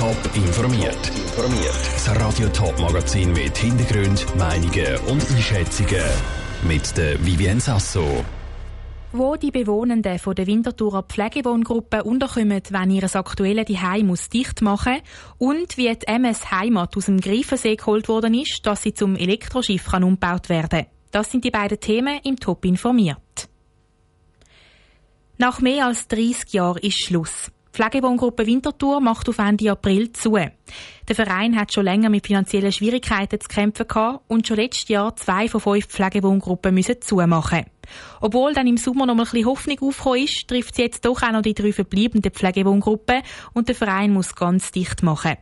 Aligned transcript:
Top 0.00 0.16
informiert. 0.34 0.96
Informiert. 1.14 1.74
Das 1.92 2.08
Radio 2.18 2.48
Top 2.48 2.80
Magazin 2.80 3.34
mit 3.34 3.54
Hintergrund, 3.58 4.24
Meinungen 4.34 4.96
und 5.08 5.30
Einschätzungen 5.30 6.02
mit 6.66 6.96
der 6.96 7.22
Vivien 7.22 7.60
Sasso. 7.60 8.24
Wo 9.12 9.36
die 9.36 9.50
Bewohnenden 9.50 10.18
von 10.18 10.34
der 10.34 10.46
Winterthurer 10.46 11.02
Pflegewohngruppe 11.02 12.02
unterkommen, 12.02 12.62
wenn 12.70 12.90
ihr 12.90 13.14
aktuelle 13.14 13.62
Heim 13.66 14.06
muss 14.06 14.30
dicht 14.30 14.62
machen 14.62 15.02
und 15.36 15.76
wie 15.76 15.94
die 15.94 16.06
MS 16.06 16.50
Heimat 16.50 16.96
aus 16.96 17.04
dem 17.04 17.20
Greifensee 17.20 17.76
geholt 17.76 18.08
worden 18.08 18.32
ist, 18.32 18.64
dass 18.64 18.82
sie 18.82 18.94
zum 18.94 19.16
Elektroschiff 19.16 19.84
kann 19.84 20.02
umgebaut 20.02 20.48
werden. 20.48 20.86
Das 21.10 21.30
sind 21.30 21.44
die 21.44 21.50
beiden 21.50 21.78
Themen 21.78 22.20
im 22.24 22.40
Top 22.40 22.64
informiert. 22.64 23.50
Nach 25.36 25.60
mehr 25.60 25.84
als 25.84 26.08
30 26.08 26.54
Jahren 26.54 26.78
ist 26.78 27.04
Schluss. 27.04 27.50
Pflegewohngruppe 27.72 28.46
Winterthur 28.46 29.00
macht 29.00 29.28
auf 29.28 29.38
Ende 29.38 29.70
April 29.70 30.12
zu. 30.12 30.34
Der 30.34 31.16
Verein 31.16 31.58
hat 31.58 31.72
schon 31.72 31.84
länger 31.84 32.10
mit 32.10 32.26
finanziellen 32.26 32.72
Schwierigkeiten 32.72 33.40
zu 33.40 33.48
kämpfen 33.48 33.86
gehabt 33.86 34.24
und 34.28 34.46
schon 34.46 34.56
letztes 34.56 34.88
Jahr 34.88 35.14
zwei 35.16 35.48
von 35.48 35.60
fünf 35.60 35.86
Pflegewohngruppen 35.86 36.74
müssen 36.74 37.00
zumachen. 37.00 37.66
Obwohl 38.20 38.54
dann 38.54 38.66
im 38.66 38.76
Sommer 38.76 39.06
noch 39.06 39.14
mal 39.14 39.22
ein 39.22 39.30
bisschen 39.30 39.46
Hoffnung 39.46 39.78
aufgekommen 39.80 40.24
ist, 40.24 40.48
trifft 40.48 40.74
sie 40.74 40.82
jetzt 40.82 41.04
doch 41.04 41.22
auch 41.22 41.32
noch 41.32 41.42
die 41.42 41.54
drei 41.54 41.72
verbleibenden 41.72 42.32
Pflegewohngruppen 42.32 43.22
und 43.52 43.68
der 43.68 43.74
Verein 43.74 44.12
muss 44.12 44.34
ganz 44.34 44.70
dicht 44.72 45.02
machen. 45.02 45.36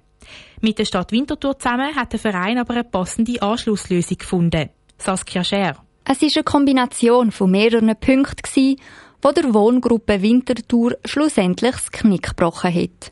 Mit 0.61 0.79
der 0.79 0.85
Stadt 0.85 1.13
Winterthur 1.13 1.59
zusammen 1.59 1.95
hat 1.95 2.13
der 2.13 2.21
Verein 2.21 2.59
aber 2.59 2.75
eine 2.75 2.85
passende 2.85 3.41
Anschlusslösung 3.41 4.19
gefunden. 4.19 4.71
Saskia 4.99 5.45
Scher. 5.45 5.77
Es 6.05 6.23
war 6.23 6.31
eine 6.35 6.45
Kombination 6.45 7.31
von 7.31 7.51
mehreren 7.51 7.95
Punkten, 8.01 8.77
wo 9.23 9.33
der 9.33 9.53
Wohngruppe 9.53 10.23
Winterthur 10.23 10.97
schlussendlich 11.05 11.73
das 11.73 11.91
Knick 11.91 12.29
gebrochen 12.29 12.75
hat. 12.75 13.11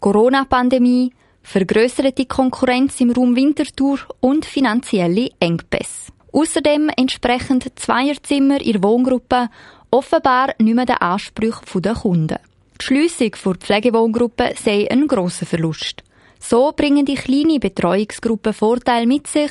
Corona-Pandemie, 0.00 1.12
vergrößerte 1.42 2.26
Konkurrenz 2.26 3.00
im 3.00 3.10
Raum 3.10 3.36
Winterthur 3.36 3.98
und 4.20 4.44
finanzielle 4.44 5.30
Engpässe. 5.40 6.12
Außerdem 6.32 6.90
entsprechend 6.96 7.78
Zweierzimmer 7.78 8.60
in 8.60 8.82
Wohngruppe 8.82 9.48
offenbar 9.90 10.54
nicht 10.58 10.74
mehr 10.74 10.86
den 10.86 10.96
Ansprüchen 10.96 11.82
der 11.82 11.94
Kunden. 11.94 12.38
Die 12.80 12.84
Schliessung 12.84 13.32
der 13.44 13.54
Pflegewohngruppe 13.54 14.54
sei 14.62 14.88
ein 14.90 15.06
grosser 15.08 15.46
Verlust. 15.46 16.02
So 16.38 16.72
bringen 16.74 17.04
die 17.04 17.16
kleine 17.16 17.58
Betreuungsgruppen 17.58 18.54
Vorteile 18.54 19.06
mit 19.06 19.26
sich, 19.26 19.50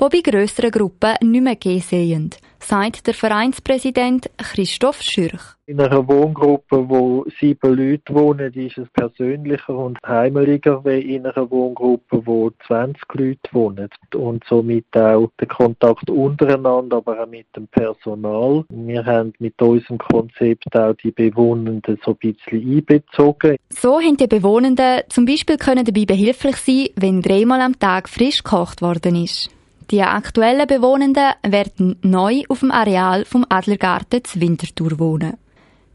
die 0.00 0.22
bei 0.22 0.30
grösseren 0.30 0.70
Gruppen 0.70 1.16
nicht 1.22 1.42
mehr 1.42 1.56
gehen 1.56 1.80
sehen 1.80 2.30
sagt 2.66 3.06
der 3.06 3.14
Vereinspräsident 3.14 4.28
Christoph 4.38 5.00
Schürch. 5.00 5.54
In 5.66 5.80
einer 5.80 6.06
Wohngruppe, 6.06 6.88
wo 6.88 7.24
sieben 7.40 7.76
Leute 7.76 8.14
wohnen, 8.14 8.52
ist 8.54 8.78
es 8.78 8.88
persönlicher 8.90 9.74
und 9.74 9.98
heimeliger 10.06 10.84
wie 10.84 11.14
in 11.14 11.26
einer 11.26 11.50
Wohngruppe, 11.50 12.24
wo 12.24 12.50
20 12.66 13.02
Leute 13.14 13.50
wohnen. 13.52 13.88
Und 14.14 14.44
somit 14.48 14.86
auch 14.96 15.30
der 15.40 15.48
Kontakt 15.48 16.08
untereinander, 16.08 16.98
aber 16.98 17.20
auch 17.20 17.26
mit 17.26 17.46
dem 17.56 17.66
Personal. 17.68 18.64
Wir 18.68 19.04
haben 19.04 19.32
mit 19.38 19.60
unserem 19.60 19.98
Konzept 19.98 20.74
auch 20.76 20.94
die 21.02 21.10
Bewohnenden 21.10 21.98
so 22.04 22.12
ein 22.12 22.16
bisschen 22.32 22.76
einbezogen. 22.76 23.56
So 23.70 24.00
haben 24.00 24.16
die 24.16 24.28
Bewohnenden 24.28 25.02
zum 25.08 25.24
Beispiel 25.24 25.56
können 25.56 25.84
dabei 25.84 26.04
behilflich 26.04 26.56
sein, 26.56 26.88
wenn 26.96 27.22
dreimal 27.22 27.60
am 27.60 27.78
Tag 27.78 28.08
frisch 28.08 28.42
gekocht 28.44 28.82
worden 28.82 29.16
ist. 29.24 29.55
Die 29.90 30.02
aktuellen 30.02 30.66
Bewohnenden 30.66 31.32
werden 31.42 31.96
neu 32.02 32.42
auf 32.48 32.60
dem 32.60 32.72
Areal 32.72 33.24
vom 33.24 33.46
Adlergarten 33.48 34.24
zu 34.24 34.40
Winterthur 34.40 34.98
wohnen. 34.98 35.36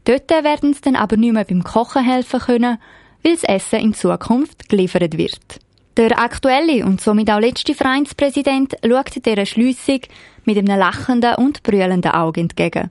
Dort 0.04 0.30
werden 0.30 0.72
sie 0.72 0.80
dann 0.80 0.96
aber 0.96 1.16
nicht 1.16 1.34
mehr 1.34 1.44
beim 1.44 1.62
Kochen 1.62 2.02
helfen 2.02 2.40
können, 2.40 2.78
weil 3.22 3.34
das 3.34 3.44
Essen 3.44 3.80
in 3.80 3.94
Zukunft 3.94 4.68
geliefert 4.70 5.18
wird. 5.18 5.60
Der 5.98 6.18
aktuelle 6.18 6.86
und 6.86 7.02
somit 7.02 7.30
auch 7.30 7.38
letzte 7.38 7.74
Vereinspräsident 7.74 8.76
schaut 8.82 9.26
dieser 9.26 9.44
Schliessung 9.44 10.00
mit 10.46 10.56
einem 10.56 10.78
lachenden 10.78 11.34
und 11.34 11.62
brüllenden 11.62 12.12
Auge 12.12 12.40
entgegen. 12.40 12.90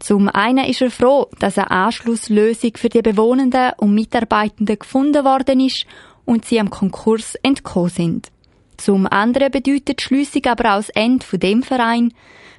Zum 0.00 0.28
einen 0.28 0.66
ist 0.66 0.82
er 0.82 0.90
froh, 0.90 1.28
dass 1.38 1.56
eine 1.56 1.70
Anschlusslösung 1.70 2.72
für 2.74 2.88
die 2.88 3.00
Bewohnenden 3.00 3.72
und 3.78 3.94
Mitarbeitenden 3.94 4.78
gefunden 4.78 5.24
worden 5.24 5.60
ist 5.60 5.86
und 6.24 6.44
sie 6.44 6.58
am 6.58 6.68
Konkurs 6.68 7.36
entkommen 7.36 7.90
sind. 7.90 8.28
Zum 8.76 9.06
anderen 9.06 9.50
bedeutet 9.50 10.00
die 10.00 10.02
Schliessung 10.02 10.44
aber 10.46 10.72
auch 10.72 10.76
das 10.76 10.90
Ende 10.90 11.24
von 11.24 11.40
dem 11.40 11.62
Verein, 11.62 12.12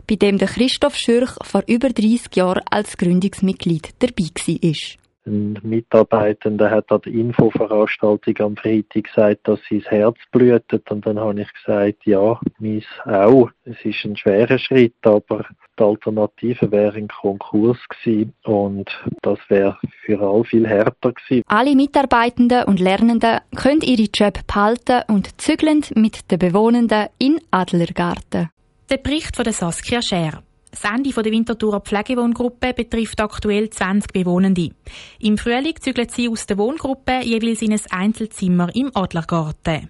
bei 0.08 0.16
dem 0.16 0.38
der 0.38 0.48
Christoph 0.48 0.96
Schürch 0.96 1.32
vor 1.44 1.64
über 1.68 1.90
30 1.90 2.36
Jahren 2.36 2.64
als 2.70 2.98
Gründungsmitglied 2.98 3.94
dabei 4.00 4.30
war. 4.48 5.06
Ein 5.28 5.60
Mitarbeitender 5.62 6.72
hat 6.72 6.90
an 6.90 7.02
der 7.02 7.12
Infoveranstaltung 7.12 8.40
am 8.40 8.56
Freitag 8.56 9.04
gesagt, 9.04 9.48
dass 9.48 9.60
sein 9.70 9.84
Herz 9.86 10.18
blutet. 10.32 10.90
Und 10.90 11.06
dann 11.06 11.20
habe 11.20 11.42
ich 11.42 11.54
gesagt, 11.54 12.06
ja, 12.06 12.40
meins 12.60 12.86
auch. 13.04 13.50
Es 13.66 13.76
ist 13.84 14.06
ein 14.06 14.16
schwerer 14.16 14.58
Schritt, 14.58 14.96
aber 15.02 15.46
die 15.78 15.84
Alternative 15.84 16.72
wäre 16.72 16.96
ein 16.96 17.10
Konkurs 17.10 17.78
gewesen 17.90 18.34
und 18.46 18.90
das 19.22 19.38
wäre 19.50 19.78
für 20.06 20.20
alle 20.22 20.46
viel 20.46 20.66
härter 20.66 21.12
gewesen. 21.12 21.44
Alle 21.48 21.76
Mitarbeitenden 21.76 22.64
und 22.64 22.80
Lernenden 22.80 23.40
können 23.56 23.82
ihre 23.82 24.08
Job 24.14 24.40
behalten 24.48 25.02
und 25.10 25.40
zügeln 25.42 25.84
mit 25.96 26.32
den 26.32 26.40
Bewohnenden 26.40 27.08
in 27.20 27.42
Adlergarten. 27.52 28.50
Der 28.90 28.98
Bericht 28.98 29.36
von 29.36 29.44
der 29.44 29.54
Saskia 29.54 30.02
Scher. 30.02 30.42
Das 30.82 30.92
Ende 30.92 31.10
der 31.10 31.32
Winterthurer 31.32 31.80
Pflegewohngruppe 31.80 32.74
betrifft 32.74 33.20
aktuell 33.20 33.70
20 33.70 34.12
Bewohnende. 34.14 34.72
Im 35.20 35.38
Frühling 35.38 35.76
zügeln 35.80 36.10
sie 36.10 36.30
aus 36.30 36.46
der 36.46 36.58
Wohngruppe 36.58 37.22
jeweils 37.24 37.62
in 37.62 37.74
ein 37.74 37.82
Einzelzimmer 37.90 38.74
im 38.76 38.92
Adlergarten. 38.96 39.90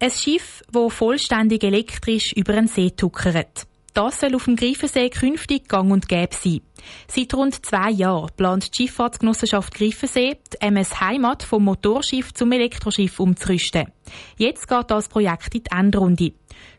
Ein 0.00 0.10
Schiff, 0.10 0.62
das 0.70 0.92
vollständig 0.92 1.64
elektrisch 1.64 2.32
über 2.34 2.54
einen 2.54 2.68
See 2.68 2.90
tuckert. 2.90 3.66
Das 3.98 4.20
soll 4.20 4.36
auf 4.36 4.44
dem 4.44 4.54
Greifensee 4.54 5.10
künftig 5.10 5.66
gang 5.66 5.90
und 5.90 6.08
gäbe 6.08 6.32
sein. 6.32 6.60
Seit 7.08 7.34
rund 7.34 7.66
zwei 7.66 7.90
Jahren 7.90 8.30
plant 8.36 8.70
die 8.70 8.84
Schifffahrtsgenossenschaft 8.84 9.74
Greifensee, 9.74 10.36
die 10.52 10.60
MS 10.60 11.00
Heimat 11.00 11.42
vom 11.42 11.64
Motorschiff 11.64 12.32
zum 12.32 12.52
Elektroschiff 12.52 13.18
umzurüsten. 13.18 13.88
Jetzt 14.36 14.68
geht 14.68 14.88
das 14.92 15.08
Projekt 15.08 15.52
in 15.52 15.64
die 15.64 15.70
Endrunde. 15.72 16.32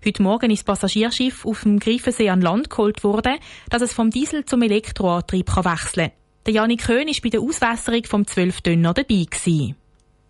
Heute 0.05 0.23
Morgen 0.23 0.49
ist 0.49 0.59
das 0.59 0.63
Passagierschiff 0.77 1.45
auf 1.45 1.63
dem 1.63 1.79
Greifensee 1.79 2.29
an 2.29 2.39
Land 2.39 2.69
geholt 2.69 3.03
worden, 3.03 3.35
dass 3.69 3.81
es 3.81 3.91
vom 3.91 4.11
Diesel 4.11 4.45
zum 4.45 4.61
Elektroantrieb 4.61 5.53
wechseln 5.57 6.11
kann. 6.11 6.17
Der 6.45 6.53
Janik 6.53 6.85
Köhn 6.85 7.05
war 7.05 7.15
bei 7.21 7.29
der 7.29 7.41
Auswässerung 7.41 8.05
vom 8.05 8.25
12 8.25 8.61
Dönner 8.61 8.93
dabei. 8.93 9.25
Gewesen. 9.29 9.75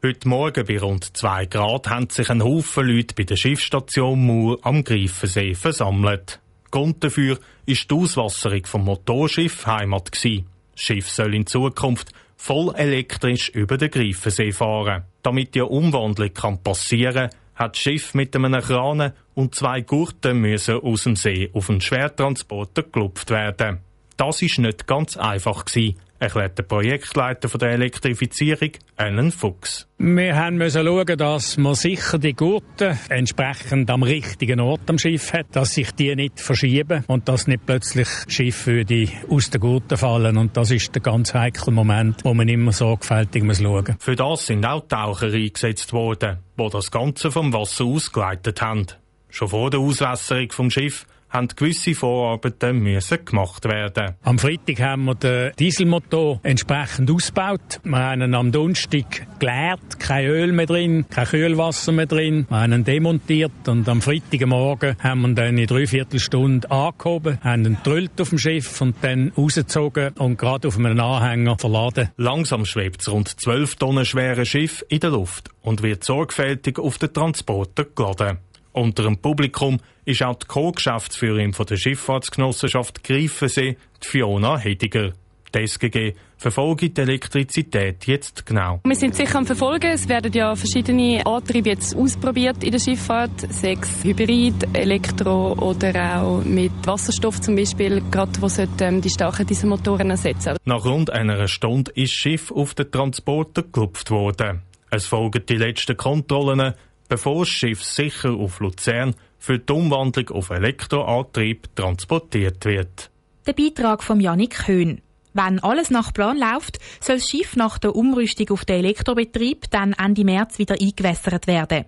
Heute 0.04 0.28
Morgen 0.28 0.66
bei 0.66 0.80
rund 0.80 1.16
2 1.16 1.46
Grad 1.46 1.88
haben 1.88 2.10
sich 2.10 2.32
ein 2.32 2.44
Haufen 2.44 2.88
Leute 2.88 3.14
bei 3.14 3.26
der 3.26 3.36
Schiffsstation 3.36 4.26
Mur 4.26 4.58
am 4.64 4.84
Greifensee 4.84 5.54
versammelt. 5.54 6.40
Grund 6.72 7.04
dafür 7.04 7.40
ist 7.66 7.90
die 7.90 7.96
Auswasserung 7.96 8.66
vom 8.66 8.86
Motorschiff 8.86 9.66
Heimat 9.66 10.12
gsi. 10.12 10.46
Das 10.74 10.82
Schiff 10.82 11.10
soll 11.10 11.36
in 11.36 11.46
Zukunft 11.46 12.12
voll 12.38 12.74
elektrisch 12.76 13.50
über 13.50 13.78
den 13.78 13.92
Greifensee 13.92 14.52
fahren. 14.52 15.04
Damit 15.24 15.56
die 15.56 15.62
Umwandlung 15.62 16.34
kann 16.34 16.64
passieren, 16.64 17.30
hat 17.56 17.76
das 17.76 17.80
Schiff 17.80 18.14
mit 18.14 18.36
einem 18.36 18.62
Kran 18.62 19.12
und 19.36 19.56
zwei 19.56 19.82
Gurten 19.82 20.40
müssen 20.40 20.80
aus 20.80 21.04
dem 21.04 21.16
See 21.16 21.50
auf 21.54 21.70
einen 21.70 21.82
Schwertransporter 21.82 22.84
gelupft 22.84 23.30
werden. 23.30 23.80
Das 24.16 24.42
ist 24.42 24.60
nicht 24.60 24.88
ganz 24.88 25.18
einfach 25.18 25.66
gewesen, 25.66 26.00
erklärt 26.20 26.58
der 26.58 26.64
Projektleiter 26.64 27.48
der 27.58 27.70
Elektrifizierung, 27.72 28.72
Alan 28.98 29.32
Fuchs. 29.32 29.88
Wir 29.98 30.36
haben 30.36 30.58
müssen 30.58 30.86
schauen, 30.86 31.18
dass 31.18 31.58
man 31.58 31.76
sicher 31.76 32.20
die 32.20 32.34
Gurten 32.34 32.98
entsprechend 33.10 33.90
am 33.90 34.04
richtigen 34.04 34.60
Ort 34.60 34.90
am 34.90 34.98
Schiff 34.98 35.34
hat, 35.34 35.48
dass 35.54 35.74
sich 35.74 35.92
die 35.92 36.16
nicht 36.16 36.40
verschieben 36.40 37.04
und 37.08 37.28
dass 37.28 37.48
nicht 37.48 37.66
plötzlich 37.66 38.08
Schiffe 38.28 38.86
aus 39.30 39.50
den 39.50 39.62
Gurten 39.62 39.98
fallen. 39.98 40.38
Und 40.38 40.56
das 40.56 40.72
ist 40.72 40.94
der 40.94 41.02
ganz 41.02 41.34
heikle 41.34 41.74
Moment, 41.74 42.24
wo 42.24 42.34
man 42.34 42.48
immer 42.48 42.72
sorgfältig 42.72 43.44
muss 43.44 43.62
schauen. 43.62 43.96
Für 44.00 44.16
das 44.16 44.46
sind 44.46 44.66
auch 44.66 44.88
Taucher 44.88 45.34
eingesetzt 45.34 45.94
worden, 45.94 46.40
die 46.58 46.70
das 46.70 46.92
Ganze 46.92 47.32
vom 47.32 47.54
Wasser 47.54 47.86
ausgeleitet 47.86 48.62
haben. 48.62 48.88
Schon 49.30 49.50
vor 49.50 49.70
der 49.70 49.80
Auswässerung 49.80 50.52
vom 50.52 50.72
Schiff 50.72 51.06
haben 51.30 51.48
gewisse 51.48 51.94
Vorarbeiten 51.94 52.80
müssen 52.80 53.24
gemacht 53.24 53.66
werden. 53.66 54.16
Am 54.24 54.40
Freitag 54.40 54.80
haben 54.82 55.06
wir 55.06 55.16
den 55.16 55.52
Dieselmotor 55.58 56.40
entsprechend 56.44 57.12
ausgebaut. 57.12 57.80
Wir 57.84 57.98
haben 57.98 58.22
ihn 58.22 58.34
am 58.34 58.52
Donnerstag 58.52 59.28
geleert, 59.40 60.00
kein 60.00 60.26
Öl 60.26 60.52
mehr 60.52 60.66
drin, 60.66 61.06
kein 61.10 61.28
Kühlwasser 61.28 61.92
mehr 61.92 62.06
drin. 62.06 62.46
Wir 62.50 62.62
haben 62.62 62.74
ihn 62.74 62.84
demontiert 62.84 63.68
und 63.68 63.88
am 63.88 64.02
Freitagmorgen 64.02 64.96
haben 65.00 65.22
wir 65.22 65.28
ihn 65.30 65.36
dann 65.36 65.58
in 65.58 65.68
dreiviertel 65.68 66.20
Stunde 66.20 66.70
angehoben, 66.72 67.40
haben 67.42 67.66
ihn 67.66 67.78
gedrillt 67.84 68.20
auf 68.20 68.30
dem 68.30 68.40
Schiff 68.40 68.82
und 68.82 68.96
dann 69.02 69.32
rausgezogen 69.38 70.14
und 70.18 70.38
gerade 70.38 70.68
auf 70.68 70.78
einem 70.78 71.00
Anhänger 71.00 71.58
verladen. 71.58 72.10
Langsam 72.18 72.66
schwebt 72.66 73.02
das 73.02 73.12
rund 73.12 73.28
12 73.40 73.76
Tonnen 73.76 74.06
schwere 74.06 74.46
Schiff 74.46 74.84
in 74.90 75.00
der 75.00 75.12
Luft 75.12 75.50
und 75.62 75.84
wird 75.84 76.04
sorgfältig 76.04 76.80
auf 76.80 76.98
den 76.98 77.14
Transporter 77.14 77.86
geladen. 77.86 78.40
Unter 78.80 79.04
dem 79.04 79.18
Publikum 79.18 79.78
ist 80.06 80.24
auch 80.24 80.36
die 80.36 80.48
Co-Geschäftsführerin 80.48 81.52
der 81.52 81.76
Schifffahrtsgenossenschaft 81.76 83.04
Greifensee, 83.04 83.76
Fiona 84.00 84.58
Hediger. 84.58 85.12
Die 85.54 85.64
SGG 85.64 86.14
verfolgt 86.38 86.98
die 86.98 87.02
Elektrizität 87.02 88.08
jetzt 88.08 88.46
genau. 88.46 88.80
Wir 88.86 88.96
sind 88.96 89.16
sicher 89.16 89.38
am 89.38 89.46
Verfolgen. 89.46 89.92
Es 89.92 90.08
werden 90.08 90.32
ja 90.32 90.56
verschiedene 90.56 91.26
Antriebe 91.26 91.72
jetzt 91.72 91.94
ausprobiert 91.94 92.64
in 92.64 92.72
der 92.72 92.80
Schifffahrt. 92.80 93.52
Sechs 93.52 94.02
Hybrid, 94.02 94.70
Elektro 94.72 95.56
oder 95.56 96.22
auch 96.22 96.46
mit 96.46 96.72
Wasserstoff 96.86 97.42
zum 97.42 97.58
Beispiel, 97.58 98.02
gerade 98.10 98.42
wo 98.42 98.48
ähm, 98.82 99.02
die 99.02 99.10
starken 99.10 99.46
Dieselmotoren 99.46 100.12
ersetzen. 100.12 100.56
Nach 100.64 100.86
rund 100.86 101.10
einer 101.10 101.50
Stunde 101.50 101.92
ist 101.96 102.14
das 102.14 102.18
Schiff 102.18 102.50
auf 102.50 102.76
den 102.76 102.90
Transporter 102.90 103.64
gelupft 103.64 104.10
worden. 104.10 104.62
Es 104.90 105.06
folgen 105.06 105.46
die 105.48 105.58
letzten 105.58 105.98
Kontrollen, 105.98 106.74
bevor 107.10 107.40
das 107.40 107.50
Schiff 107.50 107.84
sicher 107.84 108.32
auf 108.32 108.62
Luzern 108.62 109.16
für 109.38 109.60
die 109.60 109.74
Umwandlung 109.74 110.30
auf 110.30 110.50
Elektroantrieb 110.52 111.76
transportiert 111.76 112.64
wird. 112.64 113.10
Der 113.46 113.54
Beitrag 113.54 114.04
von 114.04 114.22
Janik 114.22 114.68
Höhn. 114.68 115.02
Wenn 115.34 115.60
alles 115.60 115.90
nach 115.90 116.12
Plan 116.14 116.38
läuft, 116.38 116.80
soll 117.00 117.18
das 117.18 117.30
Schiff 117.30 117.56
nach 117.56 117.78
der 117.78 117.96
Umrüstung 117.96 118.50
auf 118.50 118.66
den 118.66 118.78
Elektrobetrieb 118.78 119.70
dann 119.70 119.94
Ende 119.94 120.24
März 120.24 120.58
wieder 120.58 120.76
eingewässert 120.80 121.46
werden. 121.48 121.86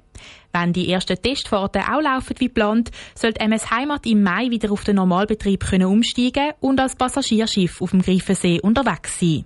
Wenn 0.54 0.74
die 0.74 0.92
ersten 0.92 1.22
Testfahrten 1.22 1.82
auch 1.82 2.02
laufen 2.02 2.36
wie 2.38 2.46
geplant, 2.46 2.92
soll 3.16 3.34
MS 3.38 3.72
Heimat 3.72 4.06
im 4.06 4.22
Mai 4.22 4.50
wieder 4.50 4.72
auf 4.72 4.84
den 4.84 4.98
Normalbetrieb 4.98 5.66
können 5.66 5.88
umsteigen 5.88 6.52
und 6.60 6.80
als 6.80 6.96
Passagierschiff 6.96 7.82
auf 7.82 7.92
dem 7.92 8.02
Greifensee 8.02 8.60
unterwegs 8.62 9.20
sein. 9.20 9.46